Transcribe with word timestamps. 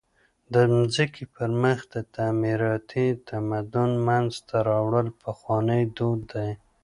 د 0.53 0.55
مځکي 0.73 1.23
پر 1.35 1.49
مخ 1.61 1.79
تعمیراتي 2.15 3.07
تمدن 3.29 3.91
منځ 4.07 4.31
ته 4.47 4.57
راوړل 4.69 5.07
پخوانى 5.23 5.81
دود 5.97 6.19
دئ. 6.31 6.51